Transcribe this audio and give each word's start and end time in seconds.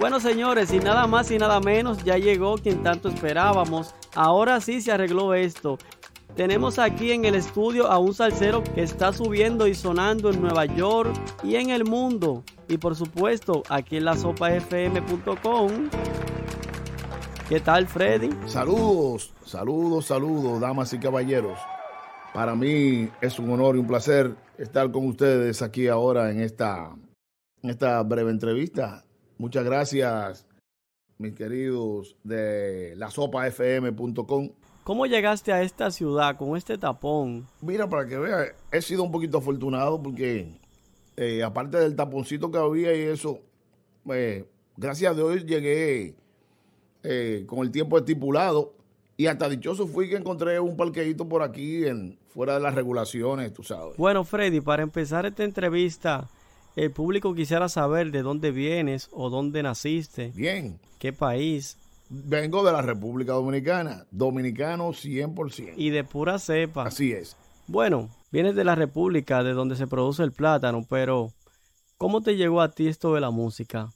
Bueno, 0.00 0.18
señores, 0.18 0.72
y 0.72 0.78
nada 0.78 1.06
más 1.06 1.30
y 1.30 1.36
nada 1.36 1.60
menos, 1.60 2.02
ya 2.04 2.16
llegó 2.16 2.56
quien 2.56 2.82
tanto 2.82 3.10
esperábamos. 3.10 3.94
Ahora 4.14 4.58
sí 4.62 4.80
se 4.80 4.92
arregló 4.92 5.34
esto. 5.34 5.76
Tenemos 6.34 6.78
aquí 6.78 7.12
en 7.12 7.26
el 7.26 7.34
estudio 7.34 7.86
a 7.86 7.98
un 7.98 8.14
salsero 8.14 8.64
que 8.64 8.82
está 8.82 9.12
subiendo 9.12 9.66
y 9.66 9.74
sonando 9.74 10.30
en 10.30 10.40
Nueva 10.40 10.64
York 10.64 11.12
y 11.42 11.56
en 11.56 11.68
el 11.68 11.84
mundo. 11.84 12.42
Y 12.66 12.78
por 12.78 12.96
supuesto, 12.96 13.62
aquí 13.68 13.98
en 13.98 14.06
la 14.06 14.16
sopafm.com. 14.16 15.90
¿Qué 17.50 17.60
tal, 17.60 17.86
Freddy? 17.86 18.30
Saludos, 18.46 19.34
saludos, 19.44 20.06
saludos, 20.06 20.62
damas 20.62 20.94
y 20.94 20.98
caballeros. 20.98 21.58
Para 22.32 22.54
mí 22.54 23.10
es 23.20 23.38
un 23.38 23.50
honor 23.50 23.76
y 23.76 23.80
un 23.80 23.86
placer 23.86 24.34
estar 24.56 24.90
con 24.90 25.06
ustedes 25.06 25.60
aquí 25.60 25.88
ahora 25.88 26.30
en 26.30 26.40
esta, 26.40 26.90
en 27.62 27.68
esta 27.68 28.02
breve 28.02 28.30
entrevista 28.30 29.04
Muchas 29.40 29.64
gracias, 29.64 30.46
mis 31.16 31.32
queridos 31.32 32.14
de 32.24 32.92
la 32.96 33.10
sopafm.com. 33.10 34.50
¿Cómo 34.84 35.06
llegaste 35.06 35.50
a 35.50 35.62
esta 35.62 35.90
ciudad 35.90 36.36
con 36.36 36.58
este 36.58 36.76
tapón? 36.76 37.46
Mira, 37.62 37.88
para 37.88 38.06
que 38.06 38.18
vea, 38.18 38.54
he 38.70 38.82
sido 38.82 39.02
un 39.02 39.10
poquito 39.10 39.38
afortunado 39.38 40.02
porque 40.02 40.46
eh, 41.16 41.42
aparte 41.42 41.78
del 41.78 41.96
taponcito 41.96 42.50
que 42.50 42.58
había 42.58 42.94
y 42.94 43.00
eso, 43.00 43.40
eh, 44.12 44.44
gracias 44.76 45.12
a 45.12 45.14
Dios 45.14 45.46
llegué 45.46 46.16
eh, 47.02 47.44
con 47.46 47.60
el 47.60 47.70
tiempo 47.70 47.96
estipulado 47.96 48.74
y 49.16 49.26
hasta 49.26 49.48
dichoso 49.48 49.86
fui 49.86 50.10
que 50.10 50.16
encontré 50.16 50.60
un 50.60 50.76
parqueíto 50.76 51.26
por 51.26 51.42
aquí 51.42 51.86
en, 51.86 52.18
fuera 52.28 52.56
de 52.56 52.60
las 52.60 52.74
regulaciones, 52.74 53.54
tú 53.54 53.62
sabes. 53.62 53.96
Bueno, 53.96 54.22
Freddy, 54.22 54.60
para 54.60 54.82
empezar 54.82 55.24
esta 55.24 55.44
entrevista, 55.44 56.28
el 56.76 56.90
público 56.92 57.34
quisiera 57.34 57.68
saber 57.68 58.10
de 58.10 58.22
dónde 58.22 58.52
vienes 58.52 59.08
o 59.12 59.30
dónde 59.30 59.62
naciste. 59.62 60.32
Bien. 60.34 60.78
¿Qué 60.98 61.12
país? 61.12 61.76
Vengo 62.08 62.64
de 62.64 62.72
la 62.72 62.82
República 62.82 63.32
Dominicana, 63.32 64.06
dominicano 64.10 64.88
100%. 64.88 65.74
Y 65.76 65.90
de 65.90 66.04
pura 66.04 66.38
cepa. 66.38 66.84
Así 66.86 67.12
es. 67.12 67.36
Bueno, 67.66 68.08
vienes 68.32 68.54
de 68.56 68.64
la 68.64 68.74
República, 68.74 69.42
de 69.42 69.52
donde 69.52 69.76
se 69.76 69.86
produce 69.86 70.22
el 70.22 70.32
plátano, 70.32 70.84
pero 70.88 71.32
¿cómo 71.98 72.20
te 72.20 72.36
llegó 72.36 72.60
a 72.60 72.72
ti 72.72 72.88
esto 72.88 73.14
de 73.14 73.20
la 73.20 73.30
música? 73.30 73.92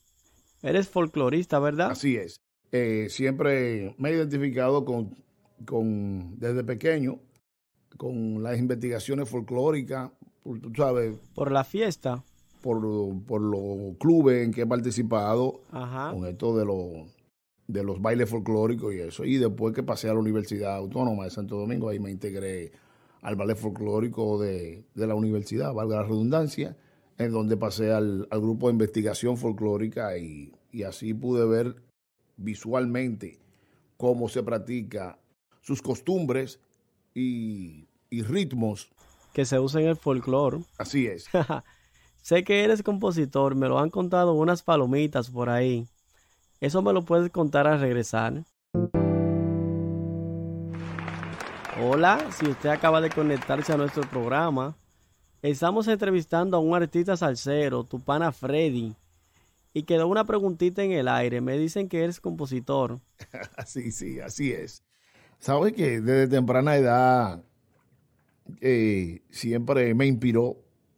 Eres 0.62 0.88
folclorista, 0.88 1.58
¿verdad? 1.58 1.90
Así 1.90 2.16
es. 2.16 2.40
Eh, 2.70 3.08
siempre 3.10 3.94
me 3.98 4.10
he 4.10 4.14
identificado 4.14 4.84
con, 4.84 5.16
con, 5.64 6.38
desde 6.38 6.64
pequeño, 6.64 7.18
con 7.96 8.42
las 8.42 8.58
investigaciones 8.58 9.28
folclóricas, 9.28 10.10
tú 10.42 10.72
sabes. 10.76 11.18
Por 11.34 11.52
la 11.52 11.64
fiesta 11.64 12.22
por, 12.64 12.80
por 13.26 13.42
los 13.42 13.98
clubes 13.98 14.42
en 14.42 14.50
que 14.50 14.62
he 14.62 14.66
participado 14.66 15.60
con 15.70 16.26
esto 16.26 16.56
de, 16.56 16.64
los 16.64 17.14
de 17.66 17.84
los 17.84 18.00
bailes 18.00 18.30
folclóricos 18.30 18.94
y 18.94 19.00
eso. 19.00 19.22
Y 19.26 19.36
después 19.36 19.74
que 19.74 19.82
pasé 19.82 20.08
a 20.08 20.14
la 20.14 20.20
Universidad 20.20 20.74
Autónoma 20.74 21.24
de 21.24 21.30
Santo 21.30 21.58
Domingo, 21.58 21.90
ahí 21.90 22.00
me 22.00 22.10
integré 22.10 22.72
al 23.20 23.36
ballet 23.36 23.56
folclórico 23.56 24.40
de, 24.40 24.86
la 24.94 25.14
universidad, 25.14 25.74
valga 25.74 25.96
la 25.96 26.04
redundancia, 26.04 26.74
en 27.18 27.32
donde 27.32 27.58
pasé 27.58 27.92
al, 27.92 28.26
grupo 28.30 28.68
de 28.68 28.72
investigación 28.72 29.36
folclórica 29.36 30.16
y, 30.16 30.50
así 30.88 31.12
pude 31.12 31.46
ver 31.46 31.76
visualmente 32.38 33.40
cómo 33.98 34.30
se 34.30 34.42
practica 34.42 35.18
sus 35.60 35.82
costumbres 35.82 36.60
y, 37.12 37.88
y 38.08 38.22
ritmos. 38.22 38.90
Que 39.34 39.44
se 39.44 39.58
usan 39.58 39.82
en 39.82 39.88
el 39.88 39.96
folclore. 39.96 40.60
Así 40.78 41.06
es. 41.06 41.26
Sé 42.24 42.42
que 42.42 42.64
eres 42.64 42.82
compositor, 42.82 43.54
me 43.54 43.68
lo 43.68 43.78
han 43.78 43.90
contado 43.90 44.32
unas 44.32 44.62
palomitas 44.62 45.28
por 45.28 45.50
ahí. 45.50 45.86
Eso 46.58 46.80
me 46.80 46.94
lo 46.94 47.04
puedes 47.04 47.28
contar 47.28 47.66
al 47.66 47.80
regresar. 47.80 48.44
Hola, 51.82 52.26
si 52.32 52.46
usted 52.46 52.70
acaba 52.70 53.02
de 53.02 53.10
conectarse 53.10 53.74
a 53.74 53.76
nuestro 53.76 54.08
programa, 54.08 54.74
estamos 55.42 55.86
entrevistando 55.86 56.56
a 56.56 56.60
un 56.60 56.74
artista 56.74 57.14
salsero, 57.14 57.84
tu 57.84 58.00
pana 58.00 58.32
Freddy, 58.32 58.96
y 59.74 59.82
quedó 59.82 60.08
una 60.08 60.24
preguntita 60.24 60.82
en 60.82 60.92
el 60.92 61.08
aire. 61.08 61.42
Me 61.42 61.58
dicen 61.58 61.90
que 61.90 62.04
eres 62.04 62.20
compositor. 62.20 63.00
sí, 63.66 63.92
sí, 63.92 64.20
así 64.20 64.50
es. 64.50 64.82
Sabes 65.40 65.74
que 65.74 66.00
desde 66.00 66.28
temprana 66.28 66.74
edad 66.76 67.44
eh, 68.62 69.20
siempre 69.28 69.92
me 69.92 70.06
inspiró 70.06 70.56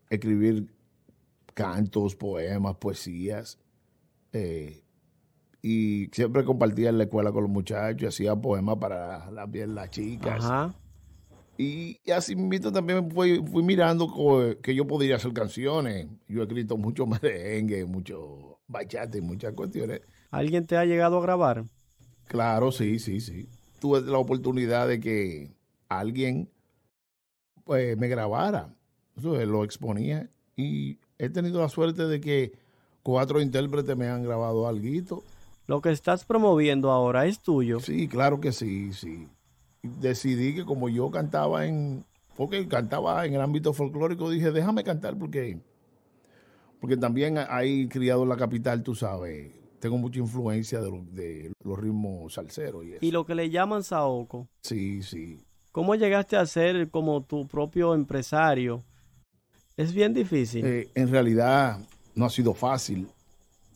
escribir 0.08 0.75
cantos, 1.56 2.14
poemas, 2.14 2.76
poesías. 2.76 3.58
Eh, 4.32 4.84
y 5.62 6.08
siempre 6.12 6.44
compartía 6.44 6.90
en 6.90 6.98
la 6.98 7.04
escuela 7.04 7.32
con 7.32 7.44
los 7.44 7.50
muchachos, 7.50 8.10
hacía 8.10 8.36
poemas 8.36 8.76
para 8.76 9.30
las, 9.30 9.48
las 9.50 9.90
chicas. 9.90 10.44
Y, 11.56 11.98
así 12.12 12.36
mismo 12.36 12.70
también 12.70 13.10
fui, 13.10 13.42
fui 13.42 13.62
mirando 13.62 14.06
que 14.62 14.74
yo 14.74 14.86
podría 14.86 15.16
hacer 15.16 15.32
canciones. 15.32 16.06
Yo 16.28 16.42
he 16.42 16.44
escrito 16.44 16.76
mucho 16.76 17.06
merengue, 17.06 17.86
mucho 17.86 18.60
bachata 18.68 19.16
y 19.16 19.22
muchas 19.22 19.54
cuestiones. 19.54 20.02
¿Alguien 20.30 20.66
te 20.66 20.76
ha 20.76 20.84
llegado 20.84 21.16
a 21.16 21.22
grabar? 21.22 21.64
Claro, 22.28 22.70
sí, 22.70 22.98
sí, 22.98 23.20
sí. 23.20 23.48
Tuve 23.80 24.02
la 24.02 24.18
oportunidad 24.18 24.86
de 24.88 25.00
que 25.00 25.56
alguien 25.88 26.50
pues, 27.64 27.96
me 27.96 28.08
grabara. 28.08 28.76
Eso 29.16 29.34
lo 29.46 29.64
exponía. 29.64 30.28
Y 30.54 30.98
he 31.18 31.28
tenido 31.28 31.60
la 31.60 31.68
suerte 31.68 32.06
de 32.06 32.20
que 32.20 32.52
cuatro 33.02 33.40
intérpretes 33.40 33.96
me 33.96 34.08
han 34.08 34.24
grabado 34.24 34.66
algo. 34.66 35.22
Lo 35.66 35.80
que 35.80 35.90
estás 35.90 36.24
promoviendo 36.24 36.90
ahora 36.90 37.26
es 37.26 37.40
tuyo. 37.40 37.80
Sí, 37.80 38.08
claro 38.08 38.40
que 38.40 38.52
sí, 38.52 38.92
sí. 38.92 39.28
Decidí 39.82 40.54
que 40.54 40.64
como 40.64 40.88
yo 40.88 41.10
cantaba 41.10 41.66
en, 41.66 42.04
porque 42.36 42.66
cantaba 42.68 43.24
en 43.26 43.34
el 43.34 43.40
ámbito 43.40 43.72
folclórico, 43.72 44.30
dije, 44.30 44.52
déjame 44.52 44.84
cantar 44.84 45.16
porque, 45.18 45.60
porque 46.80 46.96
también 46.96 47.38
hay 47.38 47.88
criado 47.88 48.22
en 48.22 48.28
la 48.28 48.36
capital, 48.36 48.82
tú 48.82 48.94
sabes, 48.94 49.52
tengo 49.80 49.98
mucha 49.98 50.18
influencia 50.18 50.80
de, 50.80 50.90
de 51.12 51.52
los 51.64 51.78
ritmos 51.78 52.34
salseros 52.34 52.84
y 52.84 52.92
eso. 52.92 53.04
Y 53.04 53.10
lo 53.10 53.24
que 53.24 53.34
le 53.34 53.50
llaman 53.50 53.82
saoco. 53.82 54.48
Sí, 54.62 55.02
sí. 55.02 55.40
¿Cómo 55.72 55.94
llegaste 55.94 56.36
a 56.36 56.46
ser 56.46 56.90
como 56.90 57.22
tu 57.22 57.46
propio 57.46 57.94
empresario? 57.94 58.82
Es 59.76 59.92
bien 59.92 60.14
difícil. 60.14 60.64
Eh, 60.64 60.88
en 60.94 61.10
realidad 61.10 61.78
no 62.14 62.24
ha 62.24 62.30
sido 62.30 62.54
fácil, 62.54 63.08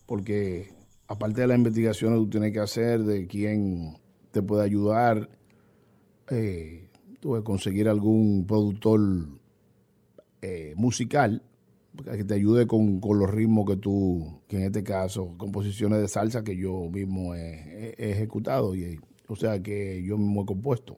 porque 0.07 0.73
aparte 1.07 1.43
de 1.43 1.47
las 1.47 1.59
investigaciones 1.59 2.19
que 2.19 2.25
tú 2.25 2.31
tienes 2.31 2.53
que 2.53 2.61
hacer 2.61 3.01
de 3.05 3.27
quién 3.27 3.99
te 4.31 4.41
puede 4.41 4.65
ayudar, 4.65 5.29
eh, 6.31 6.89
tuve 7.21 7.41
que 7.41 7.45
conseguir 7.45 7.87
algún 7.87 8.47
productor 8.47 9.01
eh, 10.41 10.73
musical 10.77 11.43
que 12.05 12.25
te 12.25 12.35
ayude 12.35 12.67
con, 12.67 13.01
los 13.03 13.31
ritmos 13.31 13.67
que 13.67 13.77
tú, 13.77 14.41
que 14.49 14.57
en 14.57 14.63
este 14.63 14.83
caso, 14.83 15.35
composiciones 15.37 16.01
de 16.01 16.09
salsa 16.09 16.43
que 16.43 16.57
yo 16.57 16.89
mismo 16.89 17.35
he, 17.35 17.95
ejecutado, 17.99 18.75
y, 18.75 18.99
o 19.29 19.37
sea 19.37 19.63
que 19.63 20.03
yo 20.03 20.17
mismo 20.17 20.45
he 20.45 20.47
compuesto. 20.47 20.97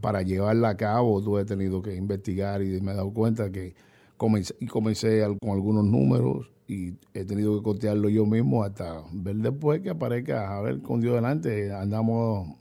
Para 0.00 0.22
llevarla 0.22 0.70
a 0.70 0.76
cabo, 0.76 1.20
tú 1.20 1.36
he 1.36 1.44
tenido 1.44 1.82
que 1.82 1.94
investigar 1.94 2.62
y 2.62 2.80
me 2.80 2.92
he 2.92 2.94
dado 2.94 3.12
cuenta 3.12 3.50
que 3.50 3.74
Comencé, 4.20 4.54
y 4.60 4.66
comencé 4.66 5.26
con 5.40 5.52
algunos 5.52 5.82
números 5.82 6.52
y 6.68 6.92
he 7.14 7.24
tenido 7.24 7.56
que 7.56 7.62
costearlo 7.62 8.10
yo 8.10 8.26
mismo 8.26 8.62
hasta 8.62 9.02
ver 9.12 9.36
después 9.36 9.80
que 9.80 9.88
aparezca, 9.88 10.58
a 10.58 10.60
ver 10.60 10.82
con 10.82 11.00
Dios 11.00 11.14
delante, 11.14 11.72
andamos 11.72 12.54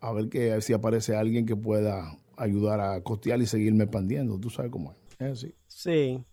a 0.00 0.10
ver 0.10 0.28
que 0.28 0.60
si 0.62 0.72
aparece 0.72 1.14
alguien 1.14 1.46
que 1.46 1.54
pueda 1.54 2.18
ayudar 2.36 2.80
a 2.80 3.00
costear 3.02 3.40
y 3.40 3.46
seguirme 3.46 3.84
expandiendo, 3.84 4.36
tú 4.40 4.50
sabes 4.50 4.72
cómo 4.72 4.90
es, 4.90 4.98
es 5.20 5.32
así. 5.32 5.54
Sí, 5.68 6.24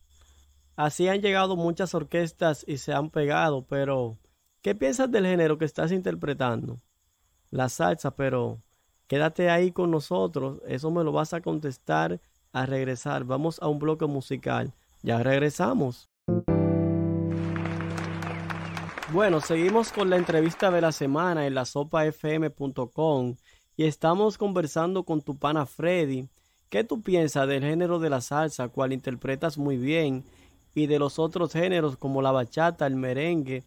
así 0.75 1.07
han 1.07 1.21
llegado 1.21 1.55
muchas 1.55 1.93
orquestas 1.93 2.65
y 2.67 2.79
se 2.79 2.93
han 2.93 3.11
pegado, 3.11 3.67
pero 3.67 4.17
¿qué 4.63 4.73
piensas 4.73 5.11
del 5.11 5.27
género 5.27 5.59
que 5.59 5.65
estás 5.65 5.91
interpretando? 5.91 6.81
La 7.51 7.69
salsa, 7.69 8.15
pero 8.15 8.63
quédate 9.05 9.51
ahí 9.51 9.71
con 9.71 9.91
nosotros, 9.91 10.63
eso 10.65 10.89
me 10.89 11.03
lo 11.03 11.11
vas 11.11 11.35
a 11.35 11.41
contestar 11.41 12.19
a 12.53 12.65
regresar. 12.65 13.25
Vamos 13.25 13.59
a 13.61 13.67
un 13.67 13.79
bloque 13.79 14.05
musical. 14.05 14.71
Ya 15.01 15.21
regresamos. 15.21 16.09
Bueno, 19.11 19.41
seguimos 19.41 19.91
con 19.91 20.09
la 20.09 20.17
entrevista 20.17 20.71
de 20.71 20.81
la 20.81 20.91
semana 20.91 21.45
en 21.45 21.53
la 21.53 21.65
sopafm.com 21.65 23.35
y 23.75 23.85
estamos 23.85 24.37
conversando 24.37 25.03
con 25.03 25.21
tu 25.21 25.37
pana 25.37 25.65
Freddy. 25.65 26.27
¿Qué 26.69 26.83
tú 26.83 27.03
piensas 27.03 27.47
del 27.47 27.61
género 27.61 27.99
de 27.99 28.09
la 28.09 28.21
salsa, 28.21 28.69
cual 28.69 28.93
interpretas 28.93 29.59
muy 29.59 29.77
bien, 29.77 30.23
y 30.73 30.87
de 30.87 30.97
los 30.97 31.19
otros 31.19 31.53
géneros 31.53 31.97
como 31.97 32.23
la 32.23 32.31
bachata, 32.31 32.87
el 32.87 32.95
merengue, 32.95 33.63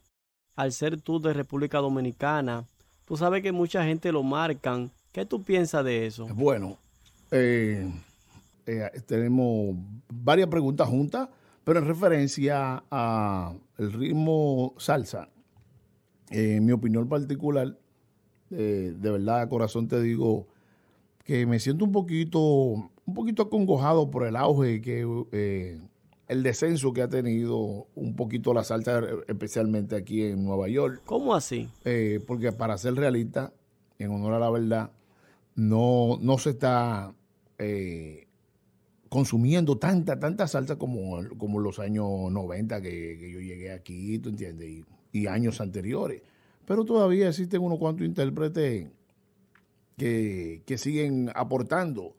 al 0.56 0.72
ser 0.72 1.00
tú 1.00 1.20
de 1.20 1.32
República 1.32 1.78
Dominicana? 1.78 2.64
Tú 3.06 3.16
sabes 3.16 3.42
que 3.44 3.52
mucha 3.52 3.84
gente 3.84 4.10
lo 4.10 4.24
marcan. 4.24 4.90
¿Qué 5.12 5.24
tú 5.24 5.44
piensas 5.44 5.84
de 5.84 6.06
eso? 6.06 6.26
Bueno, 6.34 6.76
eh, 7.30 7.88
eh, 8.66 8.90
tenemos 9.06 9.76
varias 10.12 10.48
preguntas 10.48 10.88
juntas, 10.88 11.28
pero 11.64 11.78
en 11.78 11.86
referencia 11.86 12.84
a 12.90 13.54
el 13.78 13.92
ritmo 13.92 14.74
salsa, 14.78 15.28
en 16.30 16.64
mi 16.64 16.72
opinión 16.72 17.08
particular, 17.08 17.78
de 18.50 19.10
verdad, 19.10 19.48
corazón 19.48 19.88
te 19.88 20.00
digo 20.00 20.46
que 21.26 21.44
me 21.44 21.58
siento 21.58 21.84
un 21.84 21.92
poquito, 21.92 22.40
un 22.40 23.14
poquito 23.14 23.42
acongojado 23.42 24.10
por 24.10 24.26
el 24.26 24.36
auge 24.36 24.80
que 24.80 25.04
eh, 25.32 25.80
el 26.28 26.42
descenso 26.44 26.92
que 26.92 27.02
ha 27.02 27.08
tenido 27.08 27.88
un 27.96 28.14
poquito 28.14 28.54
la 28.54 28.62
salsa, 28.62 29.02
especialmente 29.26 29.96
aquí 29.96 30.22
en 30.22 30.44
Nueva 30.44 30.68
York. 30.68 31.02
¿Cómo 31.04 31.34
así? 31.34 31.68
Eh, 31.84 32.20
porque 32.26 32.52
para 32.52 32.78
ser 32.78 32.94
realista, 32.94 33.52
en 33.98 34.12
honor 34.12 34.34
a 34.34 34.38
la 34.38 34.50
verdad, 34.50 34.92
no, 35.56 36.16
no 36.20 36.38
se 36.38 36.50
está 36.50 37.12
eh, 37.58 38.25
consumiendo 39.16 39.78
tanta, 39.78 40.20
tanta 40.20 40.46
salsa 40.46 40.76
como, 40.76 41.26
como 41.38 41.58
los 41.58 41.78
años 41.78 42.30
90 42.30 42.82
que, 42.82 43.30
yo 43.32 43.40
llegué 43.40 43.72
aquí, 43.72 44.18
¿tú 44.18 44.28
entiendes? 44.28 44.84
Y, 45.10 45.26
años 45.26 45.62
anteriores. 45.62 46.20
Pero 46.66 46.84
todavía 46.84 47.30
existen 47.30 47.62
unos 47.62 47.78
cuantos 47.78 48.06
intérpretes 48.06 48.90
que, 49.96 50.62
que 50.66 50.76
siguen 50.76 51.30
aportando. 51.34 52.14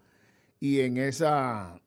Y 0.60 0.80
en 0.80 0.98
esa... 0.98 1.80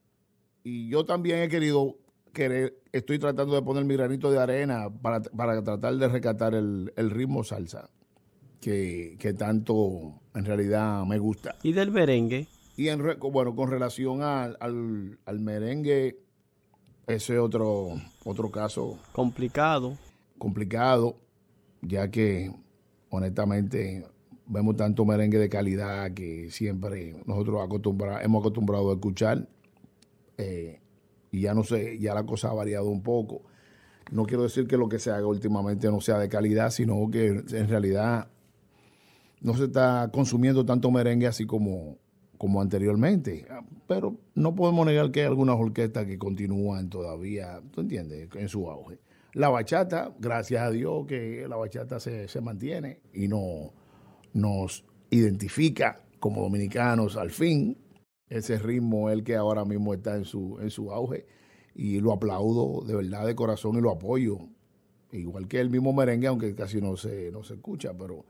Y 0.62 0.88
yo 0.88 1.04
también 1.04 1.40
he 1.40 1.48
querido 1.48 1.96
querer, 2.32 2.80
estoy 2.92 3.18
tratando 3.18 3.56
de 3.56 3.62
poner 3.62 3.84
mi 3.84 3.96
granito 3.96 4.30
de 4.30 4.38
arena 4.38 4.90
para, 4.90 5.22
tratar 5.64 5.96
de 5.96 6.06
rescatar 6.06 6.54
el, 6.54 7.10
ritmo 7.10 7.42
salsa 7.42 7.90
que, 8.60 9.34
tanto 9.36 10.20
en 10.36 10.44
realidad 10.44 11.04
me 11.04 11.18
gusta. 11.18 11.56
¿Y 11.64 11.72
del 11.72 11.90
merengue? 11.90 12.46
Y 12.80 12.88
en, 12.88 13.02
bueno, 13.20 13.54
con 13.54 13.70
relación 13.70 14.22
al, 14.22 14.56
al, 14.58 15.38
merengue, 15.38 16.18
ese 17.06 17.38
otro, 17.38 17.90
otro 18.24 18.50
caso. 18.50 18.98
Complicado. 19.12 19.98
Complicado, 20.38 21.18
ya 21.82 22.10
que 22.10 22.50
honestamente 23.10 24.06
vemos 24.46 24.76
tanto 24.76 25.04
merengue 25.04 25.36
de 25.36 25.50
calidad 25.50 26.14
que 26.14 26.50
siempre 26.50 27.22
nosotros 27.26 27.60
hemos 28.22 28.40
acostumbrado 28.40 28.90
a 28.92 28.94
escuchar. 28.94 29.46
Eh, 30.38 30.80
y 31.32 31.42
ya 31.42 31.52
no 31.52 31.64
sé, 31.64 31.98
ya 31.98 32.14
la 32.14 32.24
cosa 32.24 32.48
ha 32.48 32.54
variado 32.54 32.88
un 32.88 33.02
poco. 33.02 33.42
No 34.10 34.24
quiero 34.24 34.44
decir 34.44 34.66
que 34.66 34.78
lo 34.78 34.88
que 34.88 34.98
se 34.98 35.10
haga 35.10 35.26
últimamente 35.26 35.88
no 35.88 36.00
sea 36.00 36.18
de 36.18 36.30
calidad, 36.30 36.70
sino 36.70 37.10
que 37.10 37.26
en 37.26 37.68
realidad 37.68 38.28
no 39.42 39.52
se 39.52 39.64
está 39.64 40.08
consumiendo 40.10 40.64
tanto 40.64 40.90
merengue 40.90 41.26
así 41.26 41.44
como, 41.44 41.98
como 42.40 42.62
anteriormente. 42.62 43.44
Pero 43.86 44.16
no 44.34 44.54
podemos 44.54 44.86
negar 44.86 45.10
que 45.10 45.20
hay 45.20 45.26
algunas 45.26 45.56
orquestas 45.56 46.06
que 46.06 46.16
continúan 46.16 46.88
todavía, 46.88 47.60
¿tú 47.70 47.82
entiendes?, 47.82 48.30
en 48.34 48.48
su 48.48 48.70
auge. 48.70 48.98
La 49.34 49.50
bachata, 49.50 50.14
gracias 50.18 50.62
a 50.62 50.70
Dios 50.70 51.06
que 51.06 51.44
la 51.46 51.56
bachata 51.56 52.00
se, 52.00 52.28
se 52.28 52.40
mantiene 52.40 53.00
y 53.12 53.28
no, 53.28 53.74
nos 54.32 54.86
identifica 55.10 56.02
como 56.18 56.40
dominicanos 56.40 57.18
al 57.18 57.30
fin, 57.30 57.76
ese 58.30 58.58
ritmo 58.58 59.10
es 59.10 59.18
el 59.18 59.22
que 59.22 59.36
ahora 59.36 59.66
mismo 59.66 59.92
está 59.92 60.16
en 60.16 60.24
su, 60.24 60.58
en 60.62 60.70
su 60.70 60.92
auge 60.92 61.26
y 61.74 62.00
lo 62.00 62.10
aplaudo 62.10 62.80
de 62.86 62.96
verdad 62.96 63.26
de 63.26 63.34
corazón 63.34 63.76
y 63.76 63.82
lo 63.82 63.90
apoyo. 63.90 64.38
Igual 65.12 65.46
que 65.46 65.60
el 65.60 65.68
mismo 65.68 65.92
merengue, 65.92 66.28
aunque 66.28 66.54
casi 66.54 66.80
no 66.80 66.96
se, 66.96 67.30
no 67.32 67.42
se 67.42 67.54
escucha, 67.54 67.92
pero 67.98 68.24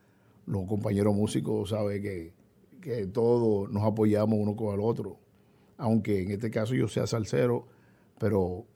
los 0.47 0.67
compañeros 0.67 1.15
músicos 1.15 1.71
saben 1.71 2.03
que, 2.03 2.40
que 2.81 3.07
todos 3.07 3.71
nos 3.71 3.83
apoyamos 3.85 4.39
uno 4.39 4.57
con 4.57 4.75
el 4.75 4.81
otro. 4.81 5.19
Aunque 5.77 6.23
en 6.23 6.31
este 6.31 6.51
caso 6.51 6.75
yo 6.75 6.89
sea 6.89 7.07
salsero, 7.07 7.67
pero 8.19 8.67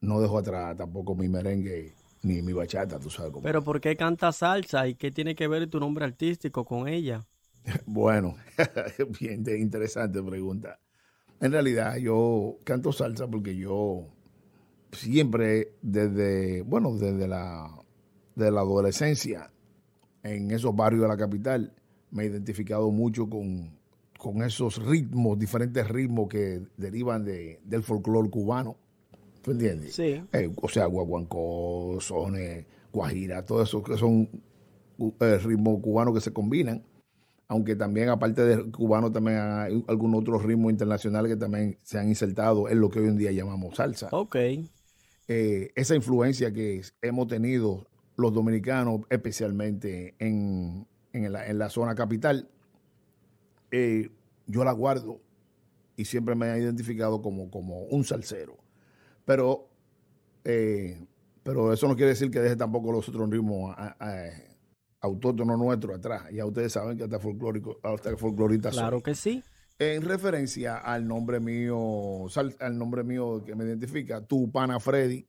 no 0.00 0.20
dejo 0.20 0.38
atrás 0.38 0.76
tampoco 0.76 1.14
mi 1.14 1.28
merengue 1.28 1.94
ni 2.22 2.42
mi 2.42 2.52
bachata, 2.52 2.98
tú 2.98 3.10
sabes 3.10 3.32
cómo. 3.32 3.42
Pero 3.42 3.62
¿por 3.62 3.80
qué 3.80 3.96
canta 3.96 4.32
salsa 4.32 4.86
y 4.86 4.94
qué 4.94 5.10
tiene 5.10 5.34
que 5.34 5.48
ver 5.48 5.68
tu 5.68 5.80
nombre 5.80 6.04
artístico 6.04 6.64
con 6.64 6.88
ella? 6.88 7.24
Bueno, 7.86 8.36
bien 9.20 9.44
interesante 9.46 10.20
pregunta. 10.22 10.80
En 11.40 11.52
realidad 11.52 11.96
yo 11.96 12.58
canto 12.64 12.92
salsa 12.92 13.28
porque 13.28 13.56
yo 13.56 14.06
siempre 14.92 15.74
desde, 15.80 16.62
bueno, 16.62 16.92
desde 16.96 17.28
la, 17.28 17.70
de 18.34 18.50
la 18.50 18.60
adolescencia 18.60 19.52
en 20.22 20.50
esos 20.50 20.74
barrios 20.74 21.02
de 21.02 21.08
la 21.08 21.16
capital 21.16 21.72
me 22.12 22.22
he 22.22 22.26
identificado 22.26 22.90
mucho 22.90 23.28
con, 23.28 23.80
esos 24.44 24.84
ritmos, 24.86 25.36
diferentes 25.36 25.88
ritmos 25.88 26.28
que 26.28 26.62
derivan 26.76 27.24
de, 27.24 27.60
del 27.64 27.82
folclore 27.82 28.30
cubano. 28.30 28.76
¿Tú 29.42 29.50
entiendes? 29.50 29.96
Sí. 29.96 30.22
Eh, 30.32 30.52
o 30.54 30.68
sea, 30.68 30.86
guaguancó, 30.86 31.98
sones, 32.00 32.64
guajira, 32.92 33.44
todo 33.44 33.62
eso 33.62 33.82
que 33.82 33.96
son 33.96 34.28
eh, 35.18 35.38
ritmos 35.38 35.80
cubanos 35.82 36.14
que 36.14 36.20
se 36.20 36.32
combinan 36.32 36.84
aunque 37.52 37.76
también 37.76 38.08
aparte 38.08 38.42
de 38.42 38.70
cubano 38.70 39.12
también 39.12 39.36
hay 39.36 39.84
algún 39.86 40.14
otro 40.14 40.38
ritmo 40.38 40.70
internacional 40.70 41.28
que 41.28 41.36
también 41.36 41.76
se 41.82 41.98
han 41.98 42.08
insertado 42.08 42.66
en 42.66 42.80
lo 42.80 42.88
que 42.88 43.00
hoy 43.00 43.08
en 43.08 43.18
día 43.18 43.30
llamamos 43.30 43.76
salsa. 43.76 44.08
Ok. 44.10 44.36
Eh, 45.28 45.70
esa 45.74 45.94
influencia 45.94 46.50
que 46.50 46.80
hemos 47.02 47.26
tenido 47.26 47.86
los 48.16 48.32
dominicanos, 48.32 49.02
especialmente 49.10 50.14
en, 50.18 50.86
la, 51.12 51.68
zona 51.70 51.94
capital, 51.94 52.48
eh, 53.70 54.10
yo 54.46 54.64
la 54.64 54.72
guardo 54.72 55.20
y 55.96 56.04
siempre 56.04 56.34
me 56.34 56.46
ha 56.46 56.58
identificado 56.58 57.22
como, 57.22 57.50
como 57.50 57.82
un 57.84 58.04
salsero. 58.04 58.56
Pero, 59.24 59.68
eh, 60.44 61.06
pero 61.42 61.72
eso 61.72 61.86
no 61.88 61.94
quiere 61.96 62.10
decir 62.10 62.30
que 62.30 62.40
deje 62.40 62.56
tampoco 62.56 62.92
los 62.92 63.08
otros 63.08 63.30
ritmos 63.30 63.76
autóctono 65.00 65.56
nuestro 65.56 65.94
atrás. 65.94 66.24
Ya 66.32 66.46
ustedes 66.46 66.72
saben 66.72 66.96
que 66.96 67.04
hasta 67.04 67.18
folclórico, 67.18 67.78
hasta 67.82 68.16
Claro 68.70 69.02
que 69.02 69.14
sí. 69.14 69.42
En 69.78 70.02
referencia 70.02 70.78
al 70.78 71.06
nombre 71.06 71.40
mío, 71.40 72.26
al 72.60 72.78
nombre 72.78 73.02
mío 73.02 73.42
que 73.44 73.54
me 73.54 73.64
identifica, 73.64 74.24
tu 74.24 74.50
pana 74.50 74.78
Freddy, 74.78 75.26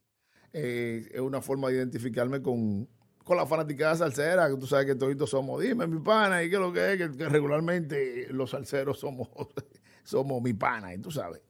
eh, 0.54 1.10
es 1.12 1.20
una 1.20 1.42
forma 1.42 1.70
de 1.70 1.78
identificarme 1.78 2.42
con, 2.42 2.88
con 3.24 3.38
la 3.38 3.46
fanaticada 3.46 3.96
salsera, 3.96 4.50
que 4.50 4.58
tú 4.58 4.68
sabes 4.68 4.86
que 4.86 4.96
todos 4.96 5.30
somos, 5.30 5.62
dime 5.62 5.88
mi 5.88 6.00
pana, 6.00 6.44
y 6.44 6.50
qué 6.50 6.56
es 6.56 6.62
lo 6.62 6.74
que 6.74 6.94
es, 6.94 6.98
que, 6.98 7.30
regularmente 7.30 8.28
los 8.32 8.52
salseros 8.52 9.00
somos, 9.00 9.30
somos 10.04 10.42
mi 10.42 10.54
pana, 10.54 10.94
y 10.94 10.98
tú 10.98 11.12
sabes. 11.12 11.42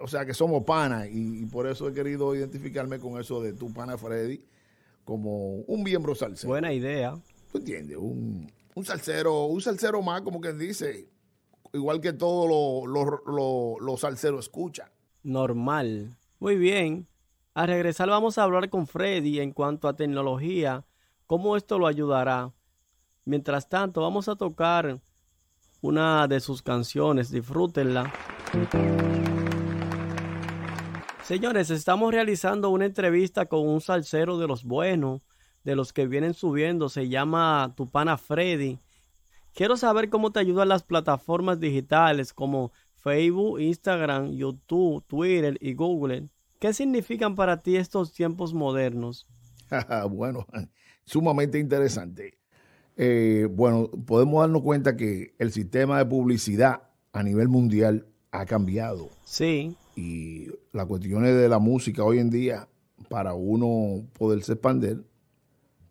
o 0.00 0.06
sea 0.06 0.26
que 0.26 0.34
somos 0.34 0.64
pana, 0.64 1.06
y, 1.06 1.42
y, 1.42 1.46
por 1.46 1.66
eso 1.66 1.88
he 1.88 1.92
querido 1.92 2.34
identificarme 2.34 2.98
con 2.98 3.20
eso 3.20 3.42
de 3.42 3.52
tu 3.52 3.72
pana 3.72 3.96
Freddy 3.96 4.44
como 5.04 5.56
un 5.56 5.82
miembro 5.82 6.14
salsero. 6.14 6.48
Buena 6.48 6.72
idea. 6.72 7.14
¿Tú 7.50 7.58
entiendes? 7.58 7.96
Un, 7.96 8.50
un 8.74 8.84
salsero, 8.84 9.46
un 9.46 9.60
salsero 9.60 10.00
más, 10.02 10.22
como 10.22 10.40
que 10.40 10.52
dice, 10.52 11.08
igual 11.72 12.00
que 12.00 12.12
todos 12.12 12.48
los 12.86 13.22
lo, 13.26 13.78
lo, 13.80 13.96
salseros 13.96 14.46
escuchan. 14.46 14.88
Normal. 15.22 16.16
Muy 16.38 16.56
bien. 16.56 17.06
A 17.54 17.66
regresar 17.66 18.08
vamos 18.08 18.38
a 18.38 18.44
hablar 18.44 18.70
con 18.70 18.86
Freddy 18.86 19.38
en 19.38 19.52
cuanto 19.52 19.86
a 19.86 19.94
tecnología, 19.94 20.86
cómo 21.26 21.58
esto 21.58 21.78
lo 21.78 21.86
ayudará. 21.86 22.50
Mientras 23.26 23.68
tanto, 23.68 24.00
vamos 24.00 24.26
a 24.28 24.36
tocar 24.36 25.02
una 25.82 26.26
de 26.28 26.40
sus 26.40 26.62
canciones, 26.62 27.30
disfrútenla. 27.30 28.10
Señores, 31.24 31.68
estamos 31.68 32.10
realizando 32.10 32.70
una 32.70 32.86
entrevista 32.86 33.44
con 33.44 33.68
un 33.68 33.82
salsero 33.82 34.38
de 34.38 34.48
los 34.48 34.64
buenos 34.64 35.20
de 35.62 35.76
los 35.76 35.92
que 35.92 36.06
vienen 36.06 36.32
subiendo 36.32 36.88
se 36.88 37.10
llama 37.10 37.74
Tu 37.76 37.86
Pana 37.86 38.16
Freddy. 38.16 38.78
Quiero 39.52 39.76
saber 39.76 40.08
cómo 40.08 40.32
te 40.32 40.40
ayudan 40.40 40.68
las 40.68 40.84
plataformas 40.84 41.60
digitales 41.60 42.32
como 42.32 42.72
Facebook, 42.96 43.60
Instagram, 43.60 44.30
YouTube, 44.30 45.04
Twitter 45.06 45.58
y 45.60 45.74
Google. 45.74 46.30
¿Qué 46.62 46.72
significan 46.72 47.34
para 47.34 47.56
ti 47.56 47.74
estos 47.74 48.12
tiempos 48.12 48.54
modernos? 48.54 49.26
bueno, 50.10 50.46
sumamente 51.04 51.58
interesante. 51.58 52.38
Eh, 52.96 53.48
bueno, 53.50 53.90
podemos 54.06 54.42
darnos 54.42 54.62
cuenta 54.62 54.96
que 54.96 55.34
el 55.40 55.50
sistema 55.50 55.98
de 55.98 56.06
publicidad 56.06 56.82
a 57.12 57.24
nivel 57.24 57.48
mundial 57.48 58.06
ha 58.30 58.46
cambiado. 58.46 59.10
Sí. 59.24 59.74
Y 59.96 60.52
las 60.70 60.86
cuestiones 60.86 61.34
de 61.34 61.48
la 61.48 61.58
música 61.58 62.04
hoy 62.04 62.20
en 62.20 62.30
día, 62.30 62.68
para 63.08 63.34
uno 63.34 64.06
poderse 64.12 64.52
expandir, 64.52 65.02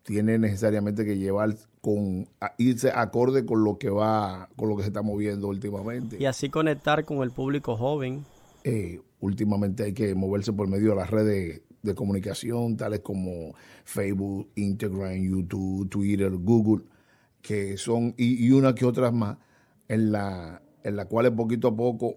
tiene 0.04 0.38
necesariamente 0.38 1.04
que 1.04 1.18
llevar 1.18 1.54
con 1.82 2.26
irse 2.56 2.90
acorde 2.94 3.44
con 3.44 3.62
lo 3.62 3.76
que 3.76 3.90
va, 3.90 4.48
con 4.56 4.70
lo 4.70 4.76
que 4.76 4.84
se 4.84 4.88
está 4.88 5.02
moviendo 5.02 5.48
últimamente. 5.48 6.16
Y 6.18 6.24
así 6.24 6.48
conectar 6.48 7.04
con 7.04 7.18
el 7.18 7.30
público 7.30 7.76
joven. 7.76 8.24
Eh, 8.64 9.00
últimamente 9.20 9.84
hay 9.84 9.92
que 9.92 10.14
moverse 10.14 10.52
por 10.52 10.68
medio 10.68 10.90
de 10.90 10.96
las 10.96 11.10
redes 11.10 11.62
de 11.82 11.94
comunicación, 11.94 12.76
tales 12.76 13.00
como 13.00 13.54
Facebook, 13.84 14.50
Instagram, 14.54 15.22
YouTube, 15.22 15.88
Twitter, 15.88 16.30
Google, 16.30 16.84
que 17.40 17.76
son, 17.76 18.14
y, 18.16 18.50
una 18.52 18.74
que 18.74 18.84
otras 18.84 19.12
más, 19.12 19.36
en 19.88 20.12
la, 20.12 20.62
en 20.84 20.96
la 20.96 21.06
cuales 21.06 21.32
poquito 21.32 21.68
a 21.68 21.76
poco 21.76 22.16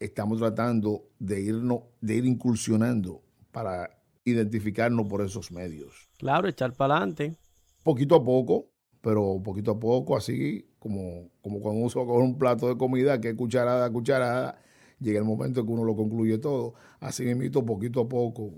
estamos 0.00 0.38
tratando 0.38 1.04
de 1.18 1.42
irnos, 1.42 1.80
de 2.00 2.16
ir 2.16 2.24
incursionando 2.24 3.22
para 3.52 3.98
identificarnos 4.24 5.06
por 5.06 5.20
esos 5.22 5.52
medios. 5.52 6.08
Claro, 6.18 6.48
echar 6.48 6.72
para 6.72 6.96
adelante. 6.96 7.36
poquito 7.82 8.16
a 8.16 8.24
poco, 8.24 8.70
pero 9.02 9.40
poquito 9.42 9.72
a 9.72 9.80
poco, 9.80 10.16
así 10.16 10.66
como, 10.78 11.28
como 11.42 11.60
cuando 11.60 11.80
uno 11.80 11.90
se 11.90 11.98
va 11.98 12.04
a 12.04 12.08
coger 12.08 12.24
un 12.24 12.38
plato 12.38 12.68
de 12.68 12.78
comida, 12.78 13.20
que 13.20 13.30
es 13.30 13.34
cucharada 13.34 13.86
a 13.86 13.90
cucharada, 13.90 14.58
llega 15.02 15.18
el 15.18 15.24
momento 15.24 15.64
que 15.64 15.72
uno 15.72 15.84
lo 15.84 15.96
concluye 15.96 16.38
todo. 16.38 16.74
Así 17.00 17.24
mismo, 17.34 17.64
poquito 17.66 18.00
a 18.00 18.08
poco, 18.08 18.52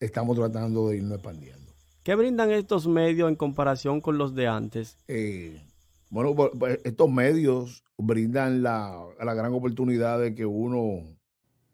estamos 0.00 0.36
tratando 0.36 0.88
de 0.88 0.96
irnos 0.96 1.14
expandiendo. 1.14 1.72
¿Qué 2.02 2.14
brindan 2.16 2.50
estos 2.50 2.88
medios 2.88 3.28
en 3.28 3.36
comparación 3.36 4.00
con 4.00 4.18
los 4.18 4.34
de 4.34 4.48
antes? 4.48 4.98
Eh, 5.06 5.62
bueno, 6.10 6.34
pues, 6.34 6.50
pues, 6.58 6.80
estos 6.84 7.10
medios 7.10 7.84
brindan 7.96 8.62
la, 8.62 9.04
la 9.22 9.34
gran 9.34 9.54
oportunidad 9.54 10.20
de 10.20 10.34
que 10.34 10.44
uno, 10.44 11.04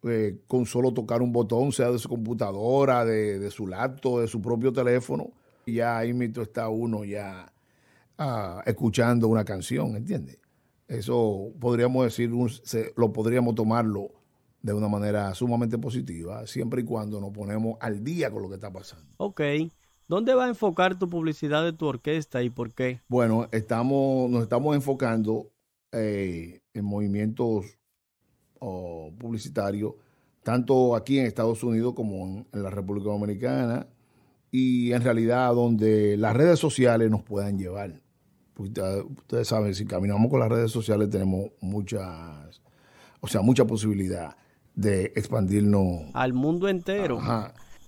eh, 0.02 0.38
con 0.47 0.66
solo 0.66 0.92
tocar 0.92 1.23
un 1.23 1.33
botón, 1.33 1.73
sea 1.73 1.90
de 1.90 1.99
su 1.99 2.11
computadora, 2.11 3.07
de, 3.07 3.50
su 3.50 3.66
laptop, 3.66 4.21
de 4.21 4.28
su 4.28 4.42
propio 4.42 4.73
teléfono, 4.73 5.30
ya 5.66 5.99
ahí 5.99 6.12
mismo 6.12 6.42
está 6.42 6.68
uno 6.68 7.04
ya 7.04 7.50
ah, 8.18 8.62
escuchando 8.66 9.28
una 9.28 9.45
canción, 9.45 9.97
¿entiendes? 9.97 10.38
Eso 10.88 11.52
podríamos 11.61 12.04
decir, 12.04 12.30
lo 12.97 13.12
podríamos 13.12 13.54
tomarlo 13.54 14.11
de 14.62 14.73
una 14.73 14.88
manera 14.88 15.33
sumamente 15.35 15.78
positiva, 15.78 16.47
siempre 16.47 16.83
y 16.83 16.85
cuando 16.85 17.21
nos 17.21 17.30
ponemos 17.30 17.76
al 17.80 18.02
día 18.02 18.30
con 18.30 18.42
lo 18.42 18.49
que 18.49 18.57
está 18.57 18.73
pasando. 18.73 19.07
Ok. 19.18 19.40
¿Dónde 20.09 20.35
va 20.35 20.47
a 20.47 20.49
enfocar 20.49 20.99
tu 20.99 21.11
publicidad 21.11 21.62
de 21.62 21.75
tu 21.75 21.87
orquesta 21.87 22.42
y 22.42 22.49
por 22.49 22.73
qué? 22.73 23.02
Bueno, 23.09 23.47
estamos, 23.52 24.30
nos 24.30 24.42
estamos 24.42 24.75
enfocando 24.75 25.52
eh, 25.92 26.62
en 26.73 26.85
movimientos 26.85 27.78
publicitarios, 28.59 29.92
tanto 30.42 30.97
aquí 30.97 31.18
en 31.18 31.26
Estados 31.26 31.62
Unidos 31.62 31.95
como 31.95 32.47
en, 32.52 32.62
la 32.62 32.71
República 32.71 33.11
Dominicana, 33.11 33.87
y 34.50 34.92
en 34.92 35.02
realidad 35.02 35.54
donde 35.54 36.16
las 36.16 36.35
redes 36.35 36.59
sociales 36.59 37.11
nos 37.11 37.23
puedan 37.23 37.59
llevar. 37.59 38.00
Ustedes 38.58 39.48
saben, 39.48 39.74
si 39.74 39.86
caminamos 39.86 40.30
con 40.30 40.40
las 40.40 40.48
redes 40.48 40.70
sociales 40.70 41.08
tenemos 41.10 41.50
muchas, 41.60 42.60
o 43.20 43.28
sea, 43.28 43.40
mucha 43.40 43.64
posibilidad 43.64 44.36
de 44.74 45.12
expandirnos. 45.16 46.10
Al 46.14 46.32
mundo 46.32 46.68
entero. 46.68 47.20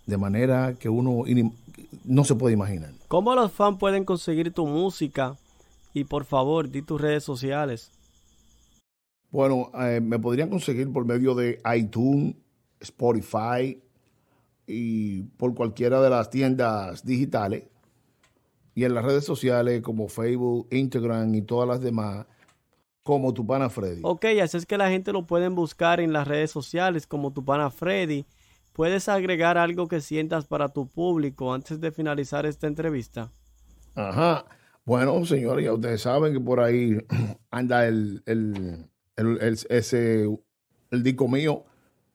de 0.07 0.17
manera 0.17 0.75
que 0.79 0.89
uno 0.89 1.25
no 2.05 2.25
se 2.25 2.35
puede 2.35 2.55
imaginar. 2.55 2.93
¿Cómo 3.09 3.35
los 3.35 3.53
fans 3.53 3.79
pueden 3.79 4.05
conseguir 4.05 4.53
tu 4.53 4.67
música? 4.67 5.37
Y 5.93 6.05
por 6.05 6.25
favor, 6.25 6.71
di 6.71 6.83
tus 6.83 7.01
redes 7.01 7.25
sociales. 7.25 7.91
Bueno, 9.31 9.71
eh, 9.81 10.01
me 10.01 10.19
podrían 10.19 10.49
conseguir 10.51 10.93
por 10.93 11.05
medio 11.05 11.35
de 11.35 11.61
iTunes, 11.77 12.35
Spotify 12.81 13.81
y 14.67 15.23
por 15.37 15.55
cualquiera 15.55 16.01
de 16.01 16.11
las 16.11 16.31
tiendas 16.31 17.05
digitales. 17.05 17.65
Y 18.75 18.85
en 18.85 18.95
las 18.95 19.05
redes 19.05 19.25
sociales 19.25 19.83
como 19.83 20.09
Facebook, 20.09 20.69
Instagram 20.71 21.35
y 21.35 21.43
todas 21.43 21.69
las 21.69 21.81
demás, 21.81 22.27
como 23.03 23.35
tu 23.35 23.47
pana 23.47 23.69
Freddy. 23.69 24.01
Ok, 24.05 24.27
así 24.43 24.57
es 24.57 24.67
que 24.67 24.79
la 24.79 24.91
gente 24.91 25.13
lo 25.13 25.27
pueden 25.27 25.55
buscar 25.55 26.01
en 26.01 26.13
las 26.13 26.29
redes 26.29 26.51
sociales 26.51 27.07
como 27.07 27.33
tu 27.33 27.45
pana 27.45 27.71
Freddy. 27.71 28.27
¿Puedes 28.73 29.09
agregar 29.09 29.59
algo 29.59 29.89
que 29.89 30.01
sientas 30.01 30.47
para 30.47 30.69
tu 30.69 30.89
público 30.89 31.53
antes 31.53 31.81
de 31.81 31.91
finalizar 31.91 32.47
esta 32.47 32.67
entrevista? 32.67 33.33
Ajá. 33.95 34.45
Bueno, 34.85 35.25
señores, 35.25 35.65
ya 35.65 35.73
ustedes 35.73 36.03
saben 36.03 36.33
que 36.33 36.41
por 36.41 36.61
ahí 36.61 36.99
anda 37.51 37.87
el, 37.87 38.23
el, 38.27 38.87
ese, 39.69 40.29
el 40.91 41.03
disco 41.03 41.29
mío 41.29 41.65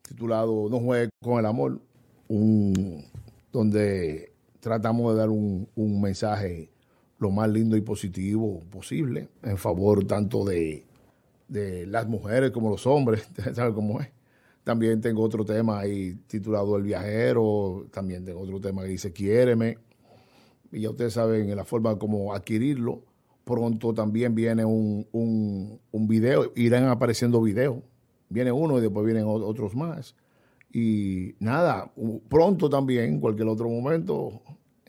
titulado 0.02 0.70
No 0.70 0.80
juegue 0.80 1.10
con 1.22 1.40
el 1.40 1.46
amor, 1.46 1.82
un, 2.28 3.06
donde 3.52 4.35
tratamos 4.66 5.14
de 5.14 5.20
dar 5.20 5.30
un, 5.30 5.70
un 5.76 6.02
mensaje 6.02 6.72
lo 7.20 7.30
más 7.30 7.48
lindo 7.48 7.78
y 7.78 7.82
positivo 7.82 8.64
posible 8.72 9.30
en 9.44 9.60
favor 9.60 10.06
tanto 10.06 10.44
de, 10.44 10.84
de 11.48 11.86
las 11.86 12.08
mujeres 12.08 12.50
como 12.50 12.72
los 12.72 12.88
hombres, 12.88 13.30
¿sabes 13.54 13.76
cómo 13.76 14.02
es? 14.02 14.08
También 14.64 15.02
tengo 15.02 15.22
otro 15.22 15.46
tema 15.46 15.82
ahí 15.82 16.16
titulado 16.26 16.78
El 16.78 16.82
Viajero, 16.82 17.86
también 17.92 18.26
tengo 18.26 18.40
otro 18.40 18.60
tema 18.60 18.82
que 18.82 18.88
dice 18.88 19.14
Quiéreme. 19.14 19.78
Y 20.72 20.82
ya 20.82 20.90
ustedes 20.90 21.14
saben 21.14 21.56
la 21.56 21.64
forma 21.64 22.00
como 22.00 22.34
adquirirlo. 22.34 23.04
Pronto 23.44 23.94
también 23.94 24.34
viene 24.34 24.66
un, 24.66 25.08
un, 25.12 26.08
video, 26.08 26.52
irán 26.56 26.86
apareciendo 26.86 27.40
videos. 27.40 27.84
Viene 28.30 28.52
uno 28.52 28.80
y 28.80 28.82
después 28.82 29.06
vienen 29.06 29.26
otros 29.28 29.76
más. 29.76 30.16
Y 30.78 31.36
nada, 31.40 31.90
pronto 32.28 32.70
también, 32.70 33.22
cualquier 33.22 33.48
otro 33.48 33.70
momento, 33.70 34.42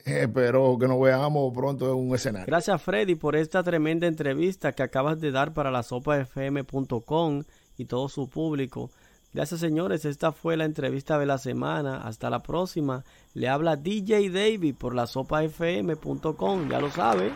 espero 0.04 0.76
que 0.80 0.88
nos 0.88 1.00
veamos 1.00 1.54
pronto 1.54 1.88
en 1.88 2.08
un 2.08 2.12
escenario. 2.12 2.48
Gracias 2.48 2.82
Freddy 2.82 3.14
por 3.14 3.36
esta 3.36 3.62
tremenda 3.62 4.08
entrevista 4.08 4.72
que 4.72 4.82
acabas 4.82 5.20
de 5.20 5.30
dar 5.30 5.54
para 5.54 5.70
la 5.70 5.84
sopafm.com 5.84 7.44
y 7.78 7.84
todo 7.84 8.08
su 8.08 8.28
público. 8.28 8.90
Gracias 9.32 9.60
señores, 9.60 10.04
esta 10.04 10.32
fue 10.32 10.56
la 10.56 10.64
entrevista 10.64 11.20
de 11.20 11.26
la 11.26 11.38
semana. 11.38 11.98
Hasta 11.98 12.30
la 12.30 12.42
próxima. 12.42 13.04
Le 13.34 13.48
habla 13.48 13.76
DJ 13.76 14.30
David 14.30 14.74
por 14.74 14.92
la 14.92 15.06
sopafm.com, 15.06 16.68
ya 16.68 16.80
lo 16.80 16.90
sabe. 16.90 17.30